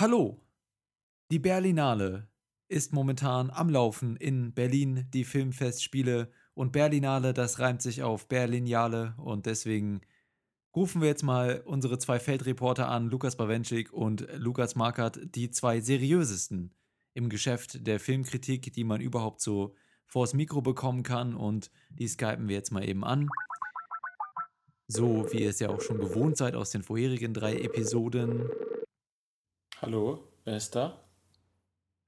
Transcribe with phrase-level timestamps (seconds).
[0.00, 0.40] Hallo!
[1.30, 2.26] Die Berlinale
[2.68, 6.30] ist momentan am Laufen in Berlin, die Filmfestspiele.
[6.54, 9.12] Und Berlinale, das reimt sich auf Berlinale.
[9.18, 10.00] Und deswegen
[10.74, 15.82] rufen wir jetzt mal unsere zwei Feldreporter an, Lukas Bawenschik und Lukas Markert, die zwei
[15.82, 16.74] seriösesten
[17.12, 19.74] im Geschäft der Filmkritik, die man überhaupt so
[20.06, 21.34] vors Mikro bekommen kann.
[21.34, 23.28] Und die skypen wir jetzt mal eben an.
[24.88, 28.48] So wie ihr es ja auch schon gewohnt seid aus den vorherigen drei Episoden.
[29.82, 31.02] Hallo, wer ist da?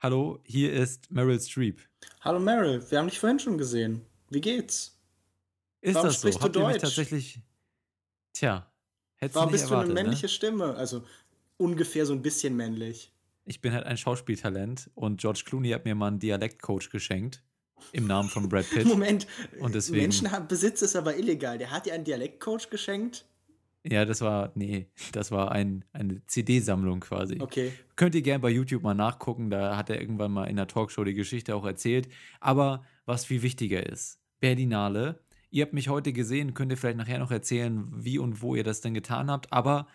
[0.01, 1.81] Hallo, hier ist Meryl Streep.
[2.21, 4.05] Hallo Meryl, wir haben dich vorhin schon gesehen.
[4.29, 5.01] Wie geht's?
[5.81, 6.39] Ist Warum das so?
[6.39, 7.41] Habt ihr mich tatsächlich.
[8.35, 8.71] Tja,
[9.17, 10.29] hättest Warum du nicht bist erwartet, du eine männliche ne?
[10.29, 10.75] Stimme?
[10.75, 11.07] Also
[11.57, 13.11] ungefähr so ein bisschen männlich.
[13.47, 17.43] Ich bin halt ein Schauspieltalent und George Clooney hat mir mal einen Dialektcoach geschenkt.
[17.93, 18.85] Im Namen von Brad Pitt.
[18.87, 19.27] Moment,
[19.61, 21.57] und deswegen, Menschenbesitz ist aber illegal.
[21.57, 23.25] Der hat dir einen Dialektcoach geschenkt?
[23.85, 27.41] Ja, das war, nee, das war ein, eine CD-Sammlung quasi.
[27.41, 27.73] Okay.
[27.97, 31.05] Könnt ihr gerne bei YouTube mal nachgucken, da hat er irgendwann mal in der Talkshow
[31.05, 32.09] die Geschichte auch erzählt.
[32.41, 37.19] Aber was viel wichtiger ist, Berlinale, ihr habt mich heute gesehen, könnt ihr vielleicht nachher
[37.19, 39.87] noch erzählen, wie und wo ihr das denn getan habt, aber,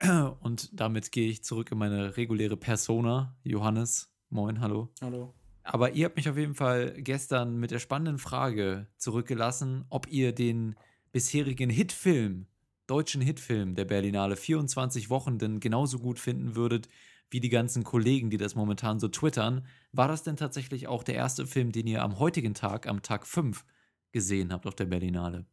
[0.40, 4.92] und damit gehe ich zurück in meine reguläre Persona, Johannes, moin, hallo.
[5.00, 5.34] Hallo.
[5.62, 10.32] Aber ihr habt mich auf jeden Fall gestern mit der spannenden Frage zurückgelassen, ob ihr
[10.32, 10.74] den
[11.12, 12.46] bisherigen Hitfilm
[12.90, 16.88] deutschen Hitfilm der Berlinale 24 Wochen denn genauso gut finden würdet
[17.30, 19.64] wie die ganzen Kollegen, die das momentan so twittern.
[19.92, 23.26] War das denn tatsächlich auch der erste Film, den ihr am heutigen Tag, am Tag
[23.26, 23.64] 5,
[24.10, 25.46] gesehen habt auf der Berlinale?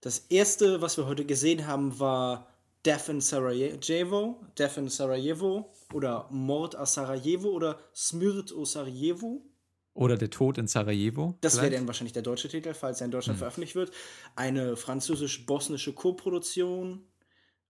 [0.00, 2.48] Das erste, was wir heute gesehen haben, war
[2.86, 9.42] Death in Sarajevo, Death in Sarajevo oder Mord a Sarajevo oder Smirt o Sarajevo.
[9.96, 11.38] Oder Der Tod in Sarajevo.
[11.40, 13.38] Das wäre dann wahrscheinlich der deutsche Titel, falls er in Deutschland hm.
[13.38, 13.92] veröffentlicht wird.
[14.34, 17.06] Eine französisch-bosnische Koproduktion,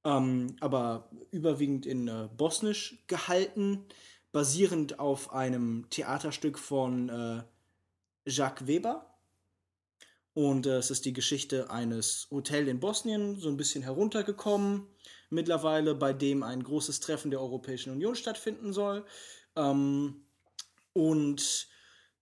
[0.05, 3.85] ähm, aber überwiegend in äh, Bosnisch gehalten,
[4.33, 7.43] basierend auf einem Theaterstück von äh,
[8.29, 9.15] Jacques Weber.
[10.35, 14.89] Und äh, es ist die Geschichte eines Hotels in Bosnien, so ein bisschen heruntergekommen,
[15.31, 19.05] mittlerweile, bei dem ein großes Treffen der Europäischen Union stattfinden soll.
[19.55, 20.27] Ähm,
[20.93, 21.69] und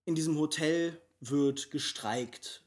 [0.05, 2.63] in diesem Hotel wird gestreikt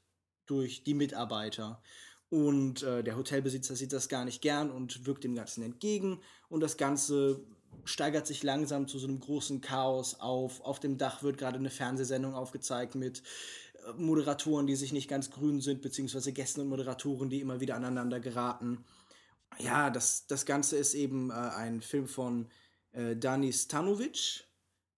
[0.45, 1.81] durch die Mitarbeiter.
[2.29, 6.19] Und äh, der Hotelbesitzer sieht das gar nicht gern und wirkt dem Ganzen entgegen.
[6.49, 7.39] Und das Ganze
[7.85, 10.61] steigert sich langsam zu so einem großen Chaos auf.
[10.61, 13.23] Auf dem Dach wird gerade eine Fernsehsendung aufgezeigt mit
[13.85, 17.75] äh, Moderatoren, die sich nicht ganz grün sind, beziehungsweise Gästen und Moderatoren, die immer wieder
[17.75, 18.83] aneinander geraten.
[19.59, 22.47] Ja, das, das Ganze ist eben äh, ein Film von
[22.91, 24.46] äh, Dani Stanovic,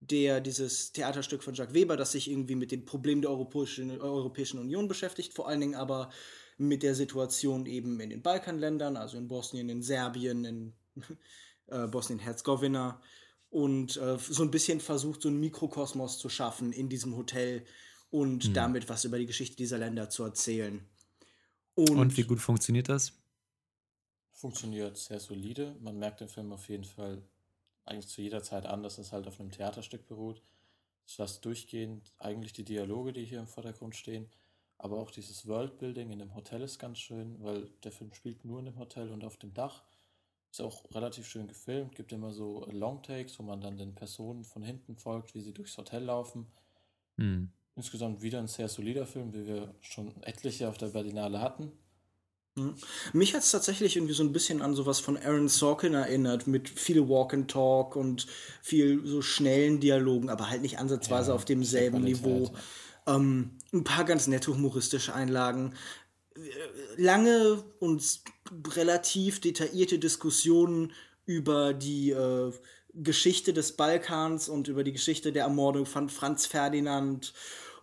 [0.02, 4.60] der dieses Theaterstück von Jacques Weber, das sich irgendwie mit den Problemen der Europäischen, Europäischen
[4.60, 6.10] Union beschäftigt, vor allen Dingen aber
[6.58, 10.74] mit der Situation eben in den Balkanländern, also in Bosnien, in Serbien, in
[11.68, 13.02] äh, Bosnien-Herzegowina
[13.50, 17.66] und äh, so ein bisschen versucht, so einen Mikrokosmos zu schaffen in diesem Hotel
[18.10, 18.54] und mhm.
[18.54, 20.86] damit was über die Geschichte dieser Länder zu erzählen.
[21.76, 23.14] Und, und wie gut funktioniert das?
[24.32, 25.76] Funktioniert sehr solide.
[25.82, 27.22] Man merkt den Film auf jeden Fall
[27.90, 30.42] eigentlich zu jeder Zeit an, dass es halt auf einem Theaterstück beruht.
[31.06, 34.30] Es ist fast durchgehend eigentlich die Dialoge, die hier im Vordergrund stehen,
[34.78, 38.60] aber auch dieses Worldbuilding in dem Hotel ist ganz schön, weil der Film spielt nur
[38.60, 39.84] in dem Hotel und auf dem Dach.
[40.52, 44.64] Ist auch relativ schön gefilmt, gibt immer so Longtakes, wo man dann den Personen von
[44.64, 46.48] hinten folgt, wie sie durchs Hotel laufen.
[47.18, 47.52] Mhm.
[47.76, 51.72] Insgesamt wieder ein sehr solider Film, wie wir schon etliche auf der Berlinale hatten.
[52.60, 52.76] Mhm.
[53.14, 56.70] Mich hat es tatsächlich irgendwie so ein bisschen an sowas von Aaron Sorkin erinnert, mit
[56.70, 58.28] viel Walk and Talk und
[58.62, 62.52] viel so schnellen Dialogen, aber halt nicht ansatzweise ja, auf demselben Niveau.
[63.08, 65.74] Ähm, ein paar ganz nette humoristische Einlagen.
[66.96, 68.04] Lange und
[68.76, 70.94] relativ detaillierte Diskussionen
[71.26, 72.52] über die äh,
[72.94, 77.34] Geschichte des Balkans und über die Geschichte der Ermordung von Franz Ferdinand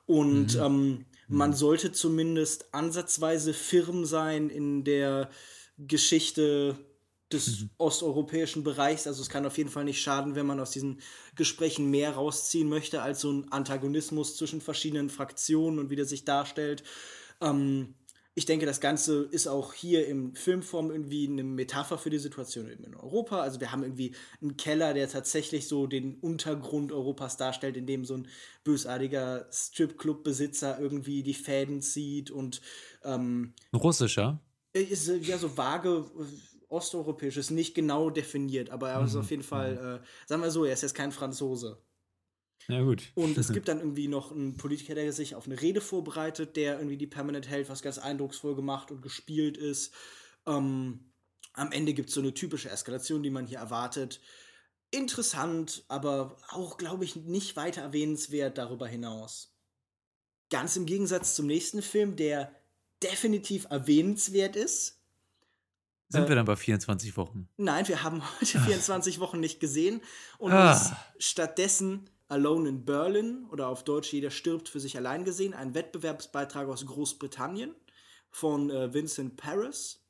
[0.07, 0.63] und mhm.
[0.63, 1.55] ähm, man mhm.
[1.55, 5.31] sollte zumindest ansatzweise firm sein in der
[5.79, 6.77] Geschichte
[7.33, 7.71] des mhm.
[7.79, 9.07] osteuropäischen Bereichs.
[9.07, 11.01] Also es kann auf jeden Fall nicht schaden, wenn man aus diesen
[11.35, 16.25] Gesprächen mehr rausziehen möchte als so ein Antagonismus zwischen verschiedenen Fraktionen und wie der sich
[16.25, 16.85] darstellt.
[17.41, 17.95] Ähm,
[18.39, 22.69] ich denke, das Ganze ist auch hier im Filmform irgendwie eine Metapher für die Situation
[22.69, 23.41] in Europa.
[23.41, 28.05] Also wir haben irgendwie einen Keller, der tatsächlich so den Untergrund Europas darstellt, in dem
[28.05, 28.29] so ein
[28.63, 32.61] bösartiger Stripclub-Besitzer irgendwie die Fäden zieht und
[33.05, 34.39] ähm, russischer.
[34.75, 36.25] Ist ja so vage äh,
[36.69, 39.21] osteuropäisch, ist nicht genau definiert, aber er ist mhm.
[39.21, 40.05] auf jeden Fall, mhm.
[40.05, 41.79] äh, sagen wir so, er ist jetzt kein Franzose.
[42.69, 43.05] Ja, gut.
[43.15, 46.77] Und es gibt dann irgendwie noch einen Politiker, der sich auf eine Rede vorbereitet, der
[46.79, 49.95] irgendwie die Permanent hält, was ganz eindrucksvoll gemacht und gespielt ist.
[50.47, 51.13] Ähm,
[51.53, 54.21] am Ende gibt es so eine typische Eskalation, die man hier erwartet.
[54.93, 59.53] interessant, aber auch, glaube ich, nicht weiter erwähnenswert darüber hinaus.
[60.49, 62.55] Ganz im Gegensatz zum nächsten Film, der
[63.03, 65.01] definitiv erwähnenswert ist.
[66.09, 67.49] Sind Äh, wir dann bei 24 Wochen?
[67.57, 70.01] Nein, wir haben heute 24 Wochen nicht gesehen
[70.39, 70.73] und Ah.
[70.73, 75.75] uns stattdessen Alone in Berlin oder auf Deutsch Jeder stirbt für sich allein gesehen, ein
[75.75, 77.75] Wettbewerbsbeitrag aus Großbritannien
[78.31, 80.03] von äh, Vincent Paris.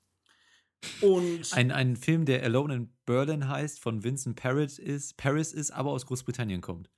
[1.01, 5.71] Und Ein, ein Film, der Alone in Berlin heißt, von Vincent Paris ist, Paris ist,
[5.71, 6.91] aber aus Großbritannien kommt.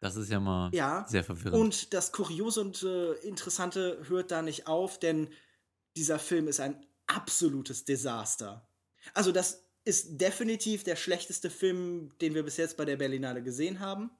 [0.00, 1.58] Das ist ja mal Ja, sehr verwirrend.
[1.58, 5.28] Und das Kuriose und äh, Interessante hört da nicht auf, denn
[5.96, 8.68] dieser Film ist ein absolutes Desaster.
[9.14, 13.80] Also das ist definitiv der schlechteste Film, den wir bis jetzt bei der Berlinale gesehen
[13.80, 14.10] haben.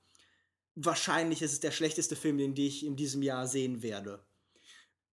[0.76, 4.25] Wahrscheinlich ist es der schlechteste Film, den ich in diesem Jahr sehen werde.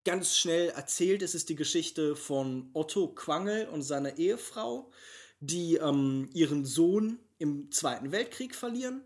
[0.03, 4.91] Ganz schnell erzählt ist es die Geschichte von Otto Quangel und seiner Ehefrau,
[5.39, 9.03] die ähm, ihren Sohn im Zweiten Weltkrieg verlieren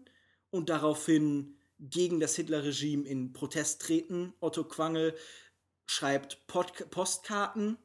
[0.52, 4.34] und daraufhin gegen das Hitlerregime in Protest treten.
[4.40, 5.16] Otto Quangel
[5.86, 7.78] schreibt Pod Postkarten,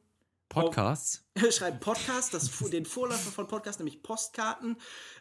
[0.51, 1.23] Podcasts?
[1.49, 4.77] schreibt Podcast, das, den Vorläufer von Podcast, nämlich Postkarten,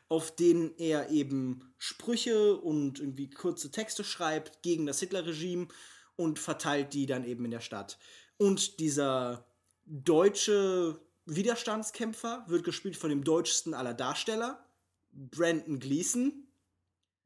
[0.08, 5.68] auf denen er eben Sprüche und irgendwie kurze Texte schreibt gegen das Hitlerregime
[6.16, 7.98] und verteilt die dann eben in der Stadt.
[8.36, 9.46] Und dieser
[9.86, 14.66] deutsche Widerstandskämpfer wird gespielt von dem deutschsten aller Darsteller,
[15.12, 16.48] Brandon Gleason.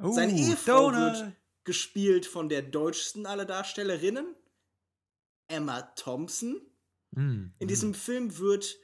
[0.02, 1.16] Oh, Seine Ehefrau Donald.
[1.18, 1.32] wird
[1.64, 4.34] gespielt von der deutschsten aller Darstellerinnen,
[5.48, 6.60] Emma Thompson.
[7.14, 7.68] Hm, In hm.
[7.68, 8.76] diesem Film wird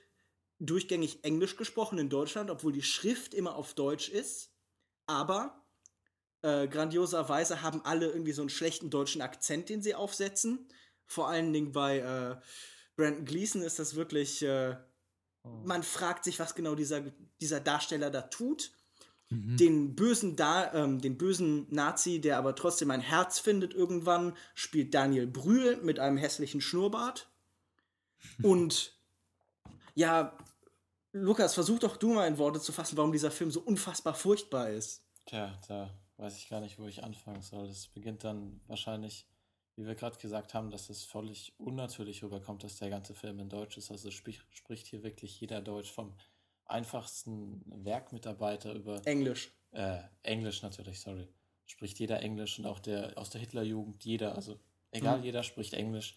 [0.58, 4.52] durchgängig Englisch gesprochen in Deutschland, obwohl die Schrift immer auf Deutsch ist.
[5.06, 5.64] Aber
[6.42, 10.68] äh, grandioserweise haben alle irgendwie so einen schlechten deutschen Akzent, den sie aufsetzen.
[11.06, 12.36] Vor allen Dingen bei äh,
[12.96, 14.42] Brandon Gleason ist das wirklich.
[14.42, 14.76] Äh,
[15.64, 17.00] man fragt sich, was genau dieser,
[17.40, 18.72] dieser Darsteller da tut.
[19.30, 19.56] Mhm.
[19.56, 24.92] Den bösen, da ähm, den bösen Nazi, der aber trotzdem ein Herz findet irgendwann, spielt
[24.92, 27.29] Daniel Brühl mit einem hässlichen Schnurrbart.
[28.42, 28.96] Und
[29.94, 30.36] ja,
[31.12, 34.70] Lukas, versuch doch du mal in Worte zu fassen, warum dieser Film so unfassbar furchtbar
[34.70, 35.04] ist.
[35.26, 37.66] Tja, da weiß ich gar nicht, wo ich anfangen soll.
[37.66, 39.26] Es beginnt dann wahrscheinlich,
[39.76, 43.48] wie wir gerade gesagt haben, dass es völlig unnatürlich rüberkommt, dass der ganze Film in
[43.48, 43.90] Deutsch ist.
[43.90, 46.14] Also sprich, spricht hier wirklich jeder Deutsch vom
[46.66, 49.50] einfachsten Werkmitarbeiter über Englisch.
[49.72, 51.28] äh, Englisch natürlich, sorry.
[51.66, 54.58] Spricht jeder Englisch und auch der aus der Hitlerjugend, jeder, also
[54.92, 55.24] egal, Mhm.
[55.24, 56.16] jeder spricht Englisch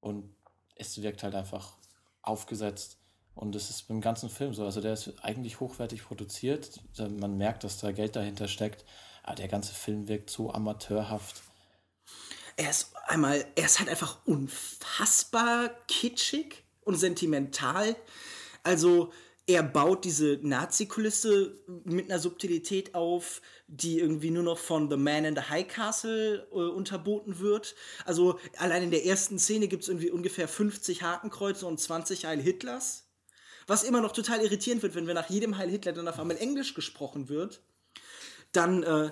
[0.00, 0.34] und
[0.78, 1.74] es wirkt halt einfach
[2.22, 2.96] aufgesetzt.
[3.34, 4.64] Und es ist beim ganzen Film so.
[4.64, 6.80] Also der ist eigentlich hochwertig produziert.
[6.98, 8.84] Man merkt, dass da Geld dahinter steckt.
[9.22, 11.42] Aber der ganze Film wirkt so amateurhaft.
[12.56, 17.94] Er ist einmal, er ist halt einfach unfassbar kitschig und sentimental.
[18.64, 19.12] Also
[19.48, 25.24] er baut diese Nazi-Kulisse mit einer Subtilität auf, die irgendwie nur noch von The Man
[25.24, 27.74] in the High Castle äh, unterboten wird.
[28.04, 32.42] Also allein in der ersten Szene gibt es irgendwie ungefähr 50 Hakenkreuze und 20 Heil
[32.42, 33.08] Hitlers.
[33.66, 36.36] Was immer noch total irritierend wird, wenn wir nach jedem Heil Hitler dann auf einmal
[36.36, 37.62] Englisch gesprochen wird.
[38.52, 39.10] Dann äh,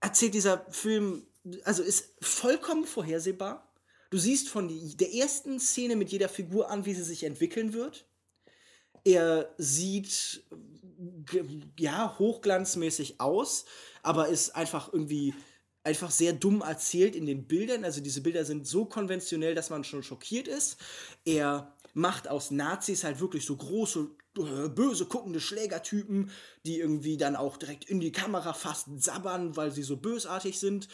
[0.00, 1.26] erzählt dieser Film,
[1.64, 3.72] also ist vollkommen vorhersehbar.
[4.10, 4.68] Du siehst von
[4.98, 8.09] der ersten Szene mit jeder Figur an, wie sie sich entwickeln wird.
[9.04, 10.44] Er sieht
[11.26, 11.44] g-
[11.78, 13.64] ja hochglanzmäßig aus,
[14.02, 15.34] aber ist einfach irgendwie
[15.82, 17.84] einfach sehr dumm erzählt in den Bildern.
[17.84, 20.76] Also diese Bilder sind so konventionell, dass man schon schockiert ist.
[21.24, 26.30] Er macht aus Nazis halt wirklich so große, äh, böse guckende Schlägertypen,
[26.66, 30.88] die irgendwie dann auch direkt in die Kamera fast sabbern, weil sie so bösartig sind.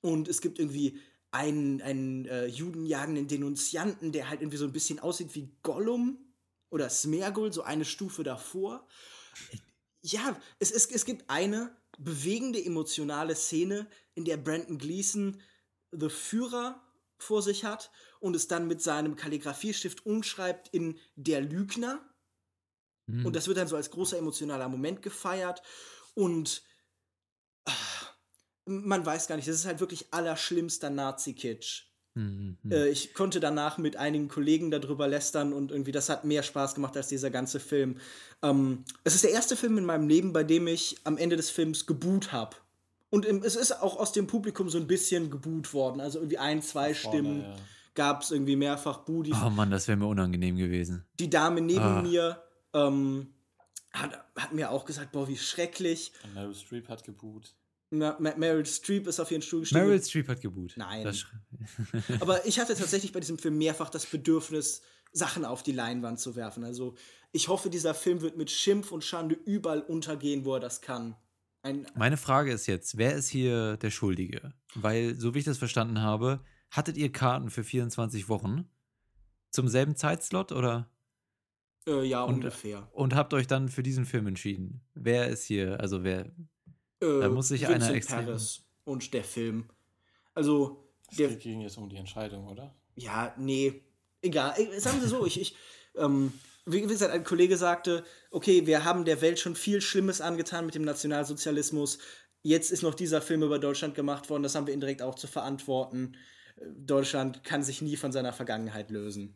[0.00, 0.98] Und es gibt irgendwie
[1.30, 6.18] einen, einen äh, judenjagenden Denunzianten, der halt irgendwie so ein bisschen aussieht wie Gollum
[6.70, 8.86] oder Smergol, so eine Stufe davor.
[10.02, 15.40] Ja, es, es, es gibt eine bewegende emotionale Szene, in der Brandon Gleason
[15.92, 16.82] The Führer
[17.18, 22.00] vor sich hat und es dann mit seinem Kalligrafiestift umschreibt in Der Lügner.
[23.06, 23.26] Hm.
[23.26, 25.62] Und das wird dann so als großer emotionaler Moment gefeiert.
[26.14, 26.62] Und
[27.64, 27.72] ah,
[28.64, 31.87] man weiß gar nicht, das ist halt wirklich allerschlimmster Nazi-Kitsch.
[32.18, 32.72] Hm, hm.
[32.72, 36.74] Äh, ich konnte danach mit einigen Kollegen darüber lästern und irgendwie das hat mehr Spaß
[36.74, 37.98] gemacht als dieser ganze Film.
[38.42, 41.50] Ähm, es ist der erste Film in meinem Leben, bei dem ich am Ende des
[41.50, 42.56] Films geboot habe.
[43.10, 46.00] Und im, es ist auch aus dem Publikum so ein bisschen geboot worden.
[46.00, 47.56] Also irgendwie ein, zwei Vorne, Stimmen ja.
[47.94, 49.32] gab es irgendwie mehrfach Budi.
[49.32, 51.04] Oh Mann, das wäre mir unangenehm gewesen.
[51.20, 52.02] Die Dame neben Ah.
[52.02, 52.42] mir
[52.74, 53.28] ähm,
[53.92, 56.12] hat, hat mir auch gesagt, boah, wie schrecklich.
[56.24, 57.54] Und Meryl Streep hat geboot.
[57.90, 59.80] Ma Ma Meryl Streep ist auf ihren Stuhl gestiegen.
[59.82, 60.74] Meryl Streep hat geboot.
[60.76, 61.04] Nein.
[61.04, 61.24] Das
[62.20, 66.36] Aber ich hatte tatsächlich bei diesem Film mehrfach das Bedürfnis, Sachen auf die Leinwand zu
[66.36, 66.64] werfen.
[66.64, 66.94] Also
[67.32, 71.16] ich hoffe, dieser Film wird mit Schimpf und Schande überall untergehen, wo er das kann.
[71.62, 74.52] Ein, Meine Frage ist jetzt, wer ist hier der Schuldige?
[74.74, 78.68] Weil, so wie ich das verstanden habe, hattet ihr Karten für 24 Wochen
[79.50, 80.90] zum selben Zeitslot oder?
[81.86, 82.88] äh, ja, Und- ungefähr.
[82.92, 84.82] Und habt euch dann für diesen Film entschieden?
[84.94, 86.30] Wer ist hier, also wer,
[87.00, 89.68] Äh, da muss sich einer Vincent extrem- Paris und der Film.
[90.34, 92.74] Also, Es der, ging jetzt um die Entscheidung, oder?
[92.94, 93.82] Ja, nee.
[94.22, 94.54] Egal.
[94.58, 95.56] Äh, Sagen Sie so, ich, ich
[95.96, 96.32] ähm,
[96.66, 100.66] wie wie gesagt, ein Kollege sagte, okay, wir haben der Welt schon viel Schlimmes angetan
[100.66, 101.98] mit dem Nationalsozialismus.
[102.42, 105.26] Jetzt ist noch dieser Film über Deutschland gemacht worden, das haben wir indirekt auch zu
[105.26, 106.14] verantworten.
[106.56, 109.34] Äh, Deutschland kann sich nie von seiner Vergangenheit lösen.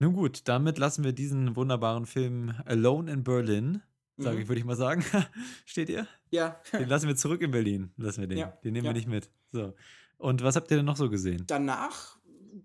[0.00, 3.82] Nun gut, damit lassen wir diesen wunderbaren Film Alone in Berlin,
[4.16, 4.42] sage Mhm.
[4.42, 5.04] ich, würde ich mal sagen.
[5.64, 6.06] Steht ihr?
[6.30, 7.92] Ja, Den lassen wir zurück in Berlin.
[7.96, 8.38] Lassen wir den.
[8.38, 8.90] Ja, Den nehmen ja.
[8.90, 9.28] wir nicht mit.
[9.52, 9.74] So.
[10.18, 11.44] Und was habt ihr denn noch so gesehen?
[11.46, 12.16] danach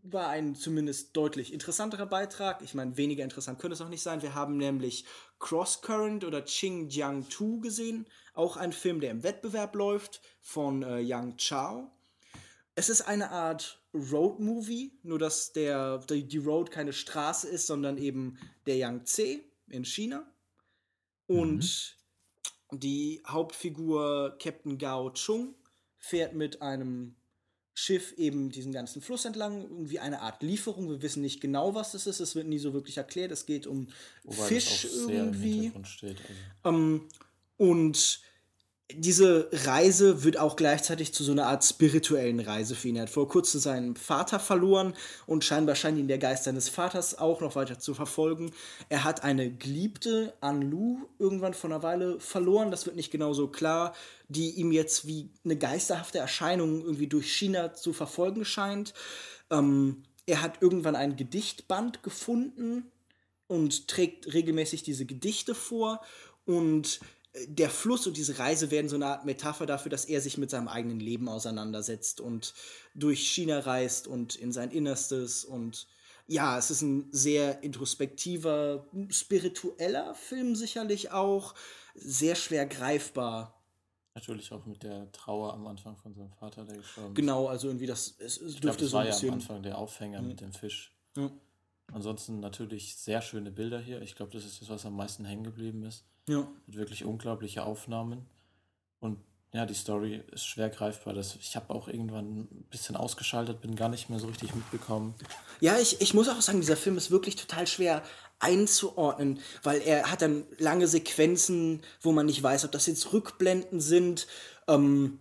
[0.03, 2.61] war ein zumindest deutlich interessanterer Beitrag.
[2.61, 4.21] Ich meine, weniger interessant könnte es auch nicht sein.
[4.21, 5.03] Wir haben nämlich
[5.39, 8.05] Cross Current oder Ching Jiang Tu gesehen.
[8.35, 11.91] Auch ein Film, der im Wettbewerb läuft, von äh, Yang Chao.
[12.75, 17.97] Es ist eine Art Road-Movie, nur dass der, die, die Road keine Straße ist, sondern
[17.97, 18.37] eben
[18.67, 19.39] der Yangtze
[19.69, 20.23] in China.
[21.29, 21.95] Und
[22.71, 25.53] die Hauptfigur Captain Gao Chung
[25.98, 27.15] fährt mit einem
[27.75, 30.89] Schiff eben diesen ganzen Fluss entlang, irgendwie eine Art Lieferung.
[30.89, 32.19] Wir wissen nicht genau, was das ist.
[32.19, 33.31] Es wird nie so wirklich erklärt.
[33.31, 33.88] Es geht um
[34.24, 35.71] Wobei Fisch irgendwie.
[35.75, 36.15] Also.
[36.65, 37.07] Ähm,
[37.57, 38.21] und
[38.96, 42.96] diese Reise wird auch gleichzeitig zu so einer Art spirituellen Reise für ihn.
[42.96, 44.93] Er hat vor kurzem seinen Vater verloren
[45.27, 48.51] und scheinbar scheint ihn der Geist seines Vaters auch noch weiter zu verfolgen.
[48.89, 52.72] Er hat eine Geliebte, Anlu, irgendwann vor einer Weile verloren.
[52.72, 53.93] Das wird nicht genau so klar,
[54.27, 58.96] die ihm jetzt wie eine geisterhafte Erscheinung irgendwie durch China zu verfolgen scheint.
[59.51, 62.86] Ähm, er hat irgendwann ein Gedichtband gefunden
[63.48, 66.01] und trägt regelmäßig diese Gedichte vor
[66.46, 67.00] und
[67.48, 70.50] der Fluss und diese Reise werden so eine Art Metapher dafür, dass er sich mit
[70.50, 72.53] seinem eigenen Leben auseinandersetzt und
[72.96, 75.88] durch China reist und in sein Innerstes und
[76.27, 81.55] ja, es ist ein sehr introspektiver, spiritueller Film sicherlich auch,
[81.96, 83.60] sehr schwer greifbar.
[84.13, 87.15] Natürlich auch mit der Trauer am Anfang von seinem Vater, der gestorben ist.
[87.15, 89.34] Genau, also irgendwie das es, es Ich dürfte das so ein war ja am bisschen.
[89.34, 90.93] Anfang der Aufhänger mit dem Fisch.
[91.17, 91.31] Ja.
[91.93, 94.01] Ansonsten natürlich sehr schöne Bilder hier.
[94.01, 96.03] Ich glaube, das ist das, was am meisten hängen geblieben ist.
[96.27, 96.48] Ja.
[96.67, 98.25] Mit wirklich unglaubliche Aufnahmen.
[99.00, 99.17] Und
[99.51, 101.13] ja, die Story ist schwer greifbar.
[101.13, 105.15] Das, ich habe auch irgendwann ein bisschen ausgeschaltet, bin gar nicht mehr so richtig mitbekommen.
[105.60, 108.03] Ja, ich, ich muss auch sagen, dieser Film ist wirklich total schwer
[108.38, 113.81] einzuordnen, weil er hat dann lange Sequenzen, wo man nicht weiß, ob das jetzt Rückblenden
[113.81, 114.27] sind.
[114.67, 115.19] Ähm,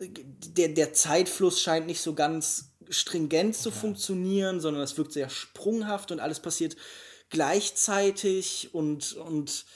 [0.00, 6.12] der, der Zeitfluss scheint nicht so ganz stringent zu funktionieren, sondern es wirkt sehr sprunghaft
[6.12, 6.76] und alles passiert
[7.30, 9.66] gleichzeitig und, und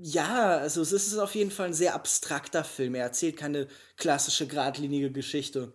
[0.00, 2.94] ja, also es ist auf jeden Fall ein sehr abstrakter Film.
[2.94, 5.72] Er erzählt keine klassische, geradlinige Geschichte.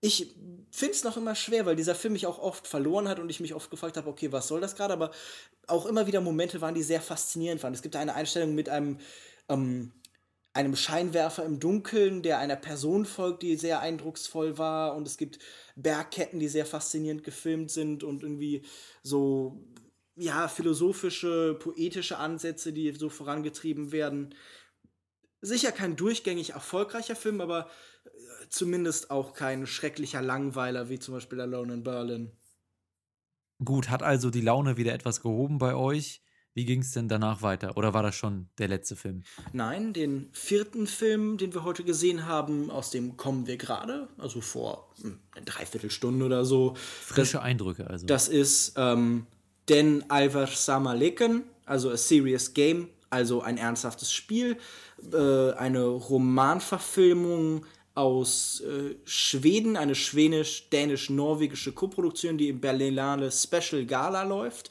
[0.00, 0.34] Ich
[0.70, 3.40] finde es noch immer schwer, weil dieser Film mich auch oft verloren hat und ich
[3.40, 4.94] mich oft gefragt habe, okay, was soll das gerade?
[4.94, 5.10] Aber
[5.66, 7.74] auch immer wieder Momente waren, die sehr faszinierend waren.
[7.74, 8.98] Es gibt eine Einstellung mit einem,
[9.48, 9.92] ähm,
[10.54, 14.94] einem Scheinwerfer im Dunkeln, der einer Person folgt, die sehr eindrucksvoll war.
[14.94, 15.38] Und es gibt
[15.76, 18.62] Bergketten, die sehr faszinierend gefilmt sind und irgendwie
[19.02, 19.64] so,
[20.14, 24.34] ja, philosophische, poetische Ansätze, die so vorangetrieben werden.
[25.40, 27.68] Sicher kein durchgängig erfolgreicher Film, aber
[28.04, 32.32] äh, zumindest auch kein schrecklicher Langweiler wie zum Beispiel Alone in Berlin.
[33.64, 36.22] Gut, hat also die Laune wieder etwas gehoben bei euch?
[36.54, 37.76] Wie ging es denn danach weiter?
[37.78, 39.22] Oder war das schon der letzte Film?
[39.52, 44.42] Nein, den vierten Film, den wir heute gesehen haben, aus dem kommen wir gerade, also
[44.42, 46.74] vor hm, eine Dreiviertelstunde oder so.
[46.76, 48.06] Frische Eindrücke also.
[48.06, 49.26] Das ist ähm,
[49.70, 54.58] Den Alvar Samaleken, also A Serious Game, also ein ernsthaftes Spiel,
[55.10, 64.70] äh, eine Romanverfilmung aus äh, Schweden, eine schwedisch-dänisch-norwegische Koproduktion, die im Berlinale Special Gala läuft.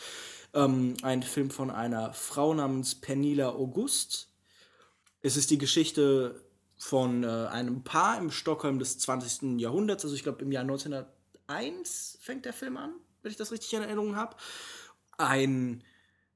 [0.54, 4.30] Ähm, ein Film von einer Frau namens Pernilla August.
[5.22, 6.44] Es ist die Geschichte
[6.78, 9.60] von äh, einem Paar im Stockholm des 20.
[9.60, 13.72] Jahrhunderts, also ich glaube im Jahr 1901 fängt der Film an, wenn ich das richtig
[13.74, 14.36] in Erinnerung habe.
[15.18, 15.84] Ein,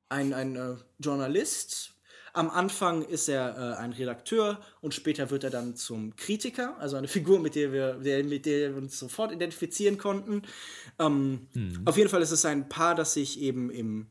[0.07, 1.94] ein, ein äh, Journalist.
[2.35, 6.97] Am Anfang ist er äh, ein Redakteur und später wird er dann zum Kritiker, also
[6.97, 10.41] eine Figur, mit der wir, der, mit der wir uns sofort identifizieren konnten.
[10.99, 11.47] Ähm,
[11.85, 14.07] Auf jeden Fall ist es ein Paar, das sich eben im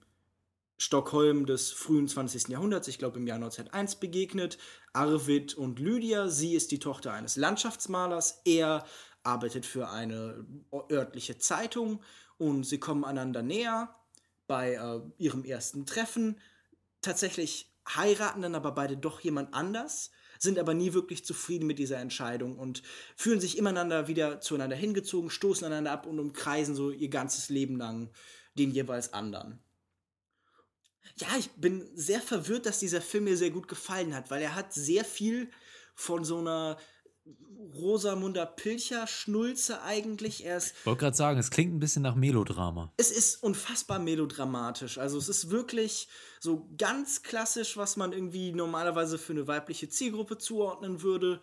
[0.79, 2.49] Stockholm des frühen 20.
[2.49, 4.57] Jahrhunderts, ich glaube im Jahr 1901, begegnet.
[4.95, 8.87] Arvid und Lydia, sie ist die Tochter eines Landschaftsmalers, er
[9.23, 10.47] arbeitet für eine
[10.91, 12.03] örtliche Zeitung
[12.39, 13.95] und sie kommen einander näher
[14.47, 16.41] bei äh, ihrem ersten Treffen.
[17.03, 20.11] Tatsächlich heiraten dann aber beide doch jemand anders.
[20.39, 22.83] sind aber nie wirklich zufrieden mit dieser Entscheidung und
[23.17, 27.77] fühlen sich ineinander wieder zueinander hingezogen, stoßen einander ab und umkreisen so ihr ganzes Leben
[27.77, 28.11] lang
[28.59, 29.61] den jeweils anderen.
[31.17, 34.55] Ja, ich bin sehr verwirrt, dass dieser Film mir sehr gut gefallen hat, weil er
[34.55, 35.51] hat sehr viel
[35.95, 36.77] von so einer
[37.75, 40.45] Rosamunder Pilcher Schnulze eigentlich.
[40.45, 42.93] Er ist, Ich wollte gerade sagen, es klingt ein bisschen nach Melodrama.
[42.97, 44.99] es ist unfassbar melodramatisch.
[44.99, 46.09] Also es ist wirklich
[46.41, 51.41] so ganz klassisch, was man irgendwie normalerweise für eine weibliche Zielgruppe zuordnen würde.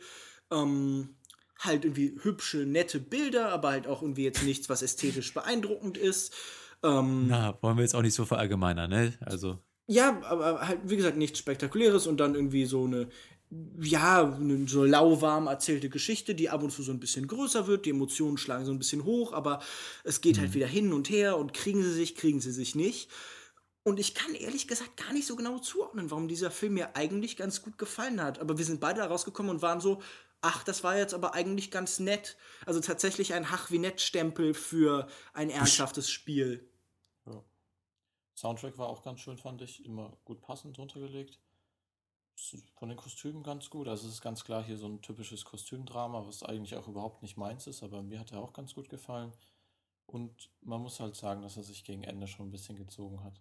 [0.51, 1.15] Ähm,
[1.59, 6.33] halt irgendwie hübsche, nette Bilder, aber halt auch irgendwie jetzt nichts, was ästhetisch beeindruckend ist.
[6.83, 9.13] Ähm, Na, wollen wir jetzt auch nicht so verallgemeinern, ne?
[9.21, 13.09] Also, Ja, aber halt, wie gesagt, nichts Spektakuläres und dann irgendwie so eine,
[13.81, 17.85] ja, eine so lauwarm erzählte Geschichte, die ab und zu so ein bisschen größer wird,
[17.85, 19.61] die Emotionen schlagen so ein bisschen hoch, aber
[20.03, 23.09] es geht halt wieder hin und her und kriegen sie sich, kriegen sie sich nicht.
[23.83, 27.35] Und ich kann ehrlich gesagt gar nicht so genau zuordnen, warum dieser Film mir eigentlich
[27.35, 28.39] ganz gut gefallen hat.
[28.39, 30.01] Aber wir sind beide rausgekommen und waren so,
[30.41, 32.37] ach, das war jetzt aber eigentlich ganz nett.
[32.65, 36.69] Also tatsächlich ein Hach wie nett-Stempel für ein ernsthaftes Spiel.
[37.25, 37.43] Ja.
[38.35, 39.83] Soundtrack war auch ganz schön, fand ich.
[39.83, 41.39] Immer gut passend runtergelegt.
[42.75, 43.87] Von den Kostümen ganz gut.
[43.87, 47.37] Also es ist ganz klar hier so ein typisches Kostümdrama, was eigentlich auch überhaupt nicht
[47.37, 49.31] meins ist, aber mir hat er auch ganz gut gefallen.
[50.07, 53.39] Und man muss halt sagen, dass er sich gegen Ende schon ein bisschen gezogen hat.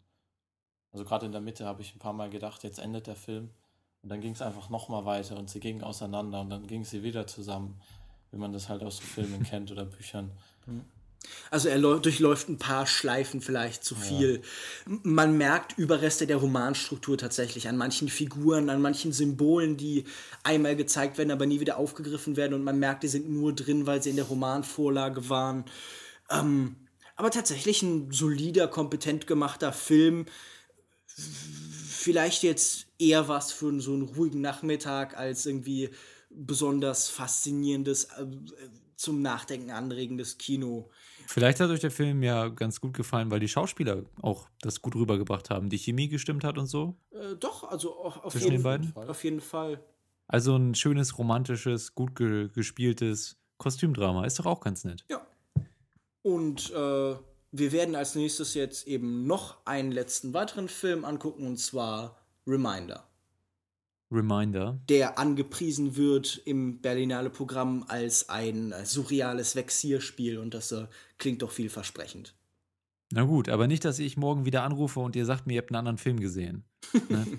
[0.92, 3.50] Also gerade in der Mitte habe ich ein paar Mal gedacht, jetzt endet der Film.
[4.02, 7.02] Und dann ging es einfach nochmal weiter und sie gingen auseinander und dann gingen sie
[7.02, 7.80] wieder zusammen,
[8.30, 10.30] wie man das halt aus Filmen kennt oder Büchern.
[11.50, 14.42] Also er läu- durchläuft ein paar Schleifen vielleicht zu viel.
[14.86, 20.04] M- Man merkt Überreste der Romanstruktur tatsächlich an manchen Figuren, an manchen Symbolen, die
[20.42, 22.54] einmal gezeigt werden, aber nie wieder aufgegriffen werden.
[22.54, 25.64] Und man merkt, die sind nur drin, weil sie in der Romanvorlage waren.
[26.30, 26.76] Ähm,
[27.16, 30.26] aber tatsächlich ein solider, kompetent gemachter Film.
[31.06, 35.90] Vielleicht jetzt eher was für so einen ruhigen Nachmittag als irgendwie
[36.30, 38.26] besonders faszinierendes, äh,
[39.00, 40.90] zum Nachdenken anregendes Kino.
[41.26, 44.94] vielleicht hat euch der Film ja ganz gut gefallen, weil die Schauspieler auch das gut
[44.94, 46.96] rübergebracht haben, die Chemie gestimmt hat und so.
[47.10, 48.94] Äh, doch, also auf, Zwischen jeden, den beiden?
[48.94, 49.82] auf jeden Fall.
[50.28, 54.26] Also ein schönes, romantisches, gut ge gespieltes Kostümdrama.
[54.26, 55.02] Ist doch auch ganz nett.
[55.08, 55.26] Ja.
[56.20, 56.74] Und äh,
[57.52, 63.08] wir werden als nächstes jetzt eben noch einen letzten weiteren Film angucken, und zwar Reminder,
[64.10, 64.80] Reminder.
[64.88, 70.86] der angepriesen wird im Berlinale Programm als ein surreales Vexierspiel und das äh,
[71.18, 72.34] klingt doch vielversprechend.
[73.12, 75.70] Na gut, aber nicht, dass ich morgen wieder anrufe und ihr sagt mir, ihr habt
[75.70, 76.64] einen anderen Film gesehen.
[77.08, 77.26] Ne?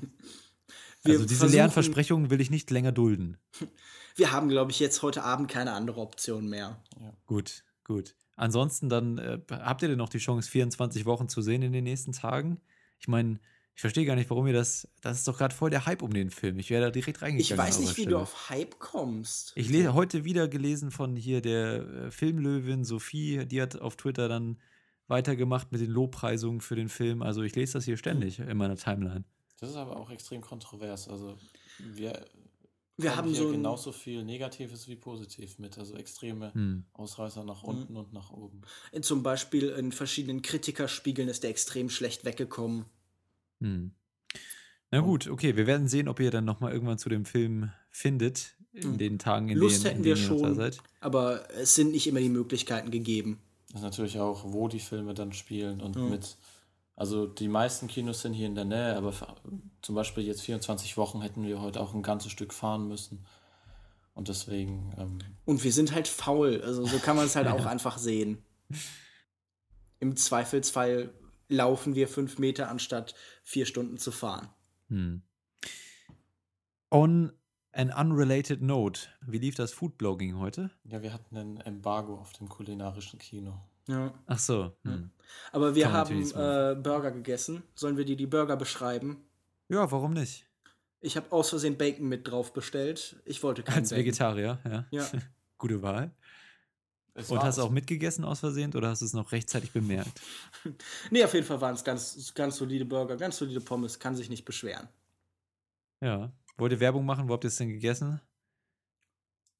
[1.03, 3.37] Wir also diese leeren Versprechungen will ich nicht länger dulden.
[4.15, 6.83] Wir haben, glaube ich, jetzt heute Abend keine andere Option mehr.
[7.25, 8.15] Gut, gut.
[8.35, 11.85] Ansonsten dann äh, habt ihr denn noch die Chance, 24 Wochen zu sehen in den
[11.85, 12.59] nächsten Tagen?
[12.99, 13.39] Ich meine,
[13.75, 14.87] ich verstehe gar nicht, warum ihr das.
[15.01, 16.59] Das ist doch gerade voll der Hype um den Film.
[16.59, 17.41] Ich wäre da direkt reingegangen.
[17.41, 18.17] Ich weiß nicht, wie Stelle.
[18.17, 19.53] du auf Hype kommst.
[19.55, 24.27] Ich lese heute wieder gelesen von hier der äh, Filmlöwin Sophie, die hat auf Twitter
[24.27, 24.59] dann
[25.07, 27.21] weitergemacht mit den Lobpreisungen für den Film.
[27.21, 29.23] Also ich lese das hier ständig in meiner Timeline.
[29.59, 31.07] Das ist aber auch extrem kontrovers.
[31.07, 31.37] Also
[31.79, 32.25] wir,
[32.97, 35.77] Wir haben hier so genauso viel Negatives wie Positiv mit.
[35.77, 36.85] Also extreme Hm.
[36.93, 38.61] Ausreißer nach unten und nach oben.
[39.01, 42.85] zum Beispiel in verschiedenen Kritikerspiegeln ist der extrem schlecht weggekommen.
[43.61, 43.91] Hm.
[44.91, 48.55] Na gut, okay, wir werden sehen, ob ihr dann nochmal irgendwann zu dem Film findet,
[48.73, 48.97] in Hm.
[48.97, 50.77] den Tagen, in Lust denen, hätten in wir denen ihr noch da schon, seid.
[50.99, 53.39] aber es sind nicht immer die Möglichkeiten gegeben.
[53.69, 56.01] Das ist natürlich auch, wo die Filme dann spielen und Ja.
[56.03, 56.35] mit.
[56.97, 59.13] Also die meisten Kinos sind hier in der Nähe, aber
[59.81, 63.25] zum Beispiel jetzt 24 Wochen hätten wir heute auch ein ganzes Stück fahren müssen.
[64.13, 67.65] Und deswegen, ähm, Und wir sind halt faul, also so kann man es halt auch
[67.65, 68.39] einfach sehen.
[69.99, 71.13] Im Zweifelsfall
[71.51, 74.49] laufen wir fünf Meter, anstatt vier Stunden zu fahren.
[74.89, 75.21] Hm.
[76.89, 77.31] On
[77.73, 80.71] an unrelated note, wie lief das Foodblogging heute?
[80.83, 83.61] ja, wir hatten ein Embargo auf dem kulinarischen Kino.
[83.87, 84.13] Ja.
[84.27, 84.75] Ach so.
[84.83, 85.09] Hm.
[85.51, 87.63] Aber wir haben äh, Burger gegessen.
[87.75, 89.23] Sollen wir dir die Burger beschreiben?
[89.69, 90.45] Ja, warum nicht?
[90.99, 93.21] Ich habe aus Versehen Bacon mit drauf bestellt.
[93.25, 94.05] Ich wollte keinen Als Bacon.
[94.05, 94.85] Vegetarier, ja.
[94.91, 95.07] Ja.
[95.57, 96.11] Gute Wahl.
[97.13, 100.21] Es Und hast du auch mitgegessen aus Versehen oder hast du es noch rechtzeitig bemerkt?
[101.09, 104.29] Nee, auf jeden Fall waren es ganz, ganz solide Burger, ganz solide Pommes, kann sich
[104.29, 104.87] nicht beschweren.
[105.99, 106.31] Ja.
[106.57, 107.27] Wollt ihr Werbung machen?
[107.27, 108.21] Wo habt ihr es denn gegessen?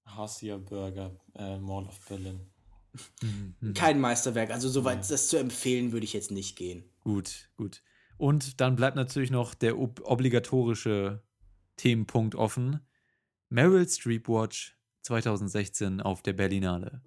[0.06, 2.40] Hasia Burger, äh, Mall of Berlin.
[3.22, 3.56] Mhm.
[3.60, 3.74] Mhm.
[3.74, 6.84] Kein Meisterwerk, also soweit das zu empfehlen würde ich jetzt nicht gehen.
[7.02, 7.82] Gut, gut.
[8.18, 11.24] Und dann bleibt natürlich noch der ob obligatorische
[11.78, 12.80] Themenpunkt offen.
[13.50, 17.02] Meryl Streep Watch 2016 auf der Berlinale.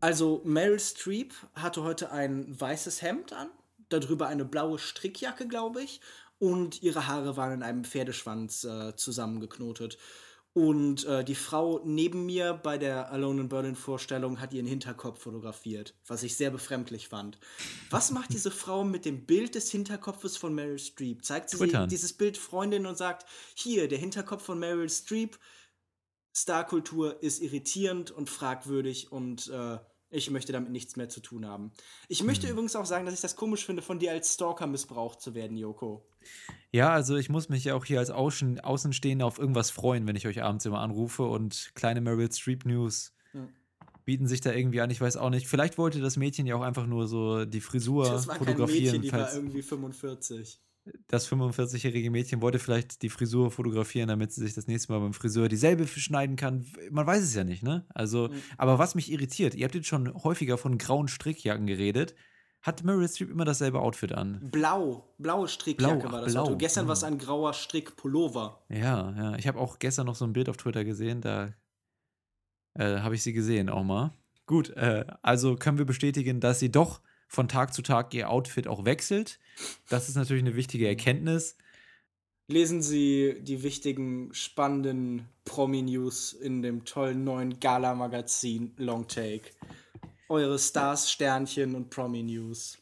[0.00, 3.50] Also Meryl Streep hatte heute ein weißes Hemd an,
[3.90, 6.00] darüber eine blaue Strickjacke, glaube ich,
[6.38, 9.98] und ihre Haare waren in einem Pferdeschwanz äh, zusammengeknotet.
[10.52, 15.22] Und äh, die Frau neben mir bei der Alone in Berlin Vorstellung hat ihren Hinterkopf
[15.22, 17.38] fotografiert, was ich sehr befremdlich fand.
[17.90, 21.24] Was macht diese Frau mit dem Bild des Hinterkopfes von Meryl Streep?
[21.24, 25.38] Zeigt sie, sie dieses Bild Freundin und sagt, hier, der Hinterkopf von Meryl Streep,
[26.36, 29.78] Starkultur ist irritierend und fragwürdig und äh,
[30.10, 31.72] ich möchte damit nichts mehr zu tun haben.
[32.08, 35.20] Ich möchte übrigens auch sagen, dass ich das komisch finde, von dir als Stalker missbraucht
[35.20, 36.04] zu werden, Joko.
[36.72, 40.16] Ja, also ich muss mich ja auch hier als Außen Außenstehender auf irgendwas freuen, wenn
[40.16, 43.48] ich euch abends immer anrufe und kleine Meryl Streep News Hm.
[44.04, 44.90] bieten sich da irgendwie an.
[44.90, 45.46] Ich weiß auch nicht.
[45.46, 49.00] Vielleicht wollte das Mädchen ja auch einfach nur so die Frisur Das war kein fotografieren.
[49.00, 50.60] Mädchen, die war irgendwie 45.
[51.08, 55.12] das 45-jährige Mädchen wollte vielleicht die Frisur fotografieren, damit sie sich das nächste Mal beim
[55.12, 56.66] Friseur dieselbe schneiden kann.
[56.90, 57.86] Man weiß es ja nicht, ne?
[57.94, 58.42] Also, Mhm.
[58.58, 62.14] aber was mich irritiert, ihr habt jetzt schon häufiger von grauen Strickjacken geredet.
[62.62, 64.38] Hat Meryl Streep immer dasselbe Outfit an?
[64.52, 66.42] Blau, blaue Strickjacke Blau, war das blau.
[66.42, 66.56] Auto.
[66.56, 66.88] Gestern Hm.
[66.88, 68.64] war es ein grauer Strickpullover.
[68.68, 69.36] Ja, ja.
[69.36, 71.54] Ich habe auch gestern noch so ein Bild auf Twitter gesehen, da
[72.78, 74.12] äh, habe ich sie gesehen auch mal.
[74.46, 78.66] Gut, äh, also können wir bestätigen, dass sie doch von Tag zu Tag ihr Outfit
[78.66, 79.38] auch wechselt.
[79.88, 81.56] Das ist natürlich eine wichtige Erkenntnis.
[82.48, 89.50] Lesen Sie die wichtigen, spannenden Promi-News in dem tollen neuen Gala-Magazin Long Take.
[90.28, 92.78] Eure Stars, Sternchen und Promi-News.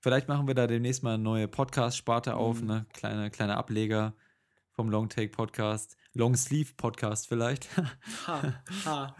[0.00, 2.66] Vielleicht machen wir da demnächst mal eine neue Podcast-Sparte auf, Mhm.
[2.66, 2.86] ne?
[2.92, 4.14] Kleine, kleiner Ableger
[4.72, 5.96] vom Long Take Podcast.
[6.12, 7.68] Long Sleeve Podcast vielleicht.
[8.26, 9.16] Ha, ha,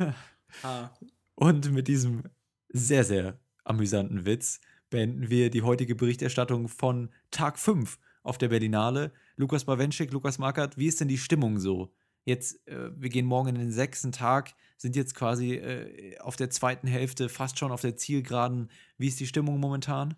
[0.63, 0.95] ha.
[1.35, 2.25] Und mit diesem
[2.69, 3.39] sehr, sehr
[3.69, 9.13] amüsanten Witz beenden wir die heutige Berichterstattung von Tag 5 auf der Berlinale.
[9.37, 11.93] Lukas Bawenschik, Lukas Markert, wie ist denn die Stimmung so?
[12.25, 16.51] Jetzt, äh, wir gehen morgen in den sechsten Tag, sind jetzt quasi äh, auf der
[16.51, 18.71] zweiten Hälfte, fast schon auf der Zielgeraden.
[18.99, 20.15] Wie ist die Stimmung momentan?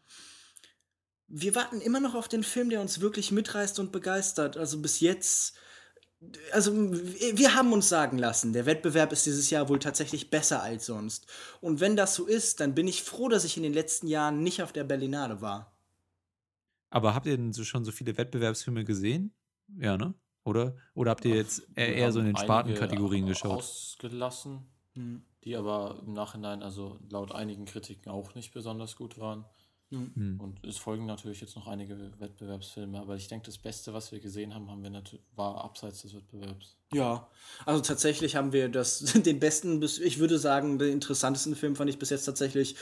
[1.29, 4.57] Wir warten immer noch auf den Film, der uns wirklich mitreißt und begeistert.
[4.57, 5.57] Also bis jetzt.
[6.53, 10.85] Also, wir haben uns sagen lassen, der Wettbewerb ist dieses Jahr wohl tatsächlich besser als
[10.85, 11.27] sonst.
[11.63, 14.43] Und wenn das so ist, dann bin ich froh, dass ich in den letzten Jahren
[14.43, 15.73] nicht auf der Berlinale war.
[16.91, 19.33] Aber habt ihr denn so schon so viele Wettbewerbsfilme gesehen?
[19.79, 20.15] Ja, ne?
[20.45, 20.77] Oder?
[20.95, 23.59] Oder habt ihr jetzt eher, eher so in den Spartenkategorien geschaut?
[23.59, 25.23] Ausgelassen, Hm.
[25.45, 29.45] die aber im Nachhinein, also laut einigen Kritiken auch nicht besonders gut waren.
[29.91, 30.39] Hm.
[30.41, 34.21] Und es folgen natürlich jetzt noch einige Wettbewerbsfilme, aber ich denke, das Beste, was wir
[34.21, 35.03] gesehen haben, haben wir
[35.35, 36.77] war abseits des Wettbewerbs.
[36.93, 37.27] Ja,
[37.67, 41.91] also tatsächlich haben wir das, den besten, bis, ich würde sagen, den interessantesten Film fand
[41.91, 42.77] ich bis jetzt tatsächlich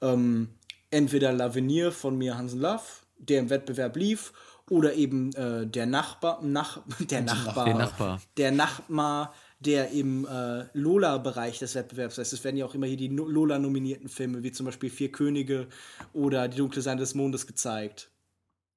[0.00, 0.50] ähm,
[0.90, 2.82] entweder L'Avenir von Mia Hansen Love,
[3.18, 4.32] der im Wettbewerb lief,
[4.70, 8.22] oder eben äh, der Nachbar, nach, der Nachbar, Der Nachbar.
[8.36, 12.32] der Nachbar, der im äh, Lola-Bereich des Wettbewerbs ist.
[12.32, 15.68] Es werden ja auch immer hier die No- Lola-nominierten Filme, wie zum Beispiel Vier Könige
[16.12, 18.10] oder Die dunkle Seite des Mondes gezeigt.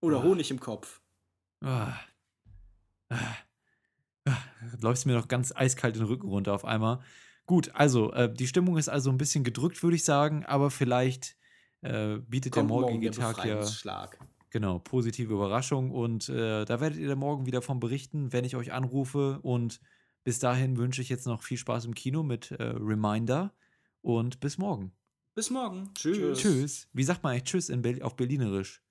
[0.02, 0.24] Oder Ah.
[0.24, 1.02] Honig im Kopf.
[1.62, 1.93] Ah.
[3.10, 3.17] Ah.
[4.26, 4.38] Ah.
[4.82, 7.00] Läufst mir noch ganz eiskalt den Rücken runter auf einmal.
[7.45, 11.38] Gut, also äh, die Stimmung ist also ein bisschen gedrückt, würde ich sagen, aber vielleicht
[11.82, 13.62] äh, bietet Kommt der morgen morgige Tag ja
[14.50, 18.56] genau positive Überraschung und äh, da werdet ihr dann morgen wieder von berichten, wenn ich
[18.56, 19.82] euch anrufe und
[20.26, 23.54] bis dahin wünsche ich jetzt noch viel Spaß im Kino mit äh, Reminder
[24.02, 24.92] und bis morgen.
[25.36, 25.94] Bis morgen.
[25.94, 26.40] Tschüss.
[26.40, 26.88] Tschüss.
[26.94, 28.82] Wie sagt man eigentlich Tschüss in Berl auf Berlinerisch?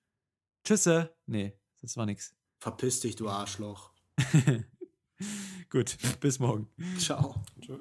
[0.63, 1.13] Tschüsse.
[1.25, 2.33] Nee, das war nix.
[2.59, 3.91] Verpiss dich, du Arschloch.
[5.69, 6.69] Gut, bis morgen.
[6.97, 7.43] Ciao.
[7.61, 7.79] Tschö.